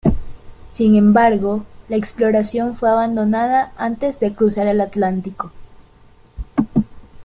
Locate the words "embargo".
0.95-1.63